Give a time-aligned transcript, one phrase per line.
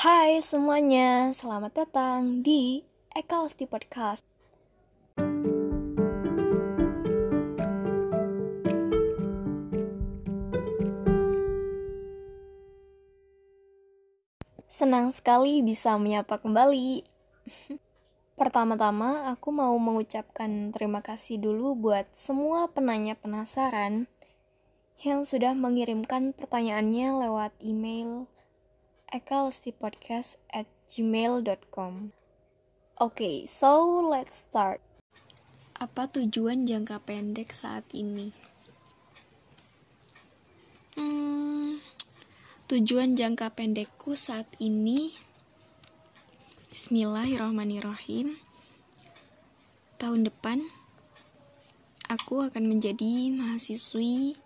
[0.00, 2.80] Hai semuanya, selamat datang di
[3.12, 4.24] Eka Podcast.
[14.72, 17.04] Senang sekali bisa menyapa kembali.
[18.40, 24.08] Pertama-tama, aku mau mengucapkan terima kasih dulu buat semua penanya penasaran
[25.04, 28.24] yang sudah mengirimkan pertanyaannya lewat email
[29.10, 32.14] ekalestipodcast at gmail.com
[33.00, 34.84] Oke, okay, so let's start.
[35.80, 38.36] Apa tujuan jangka pendek saat ini?
[41.00, 41.80] Hmm,
[42.68, 45.16] tujuan jangka pendekku saat ini
[46.70, 48.38] Bismillahirrahmanirrahim.
[49.98, 50.62] Tahun depan
[52.06, 54.38] aku akan menjadi mahasiswi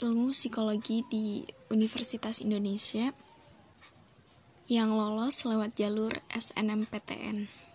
[0.00, 3.12] ilmu psikologi di Universitas Indonesia
[4.66, 7.65] yang lolos lewat jalur SNMPTN.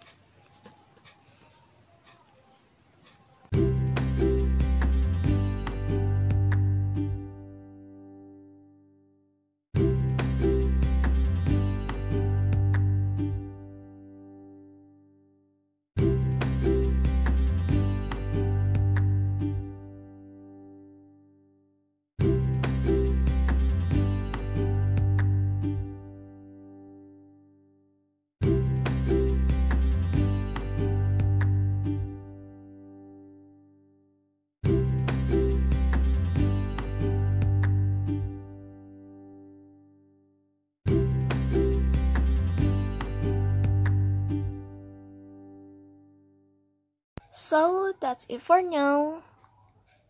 [47.31, 49.23] So that's it for now.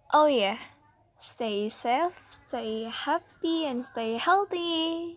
[0.09, 0.57] Oh yeah,
[1.21, 5.15] stay safe, stay happy, and stay healthy.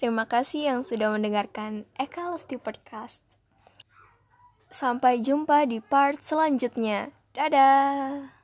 [0.00, 3.22] Terima kasih yang sudah mendengarkan Eka Lesti Podcast.
[4.72, 7.12] Sampai jumpa di part selanjutnya.
[7.36, 8.41] Dadah!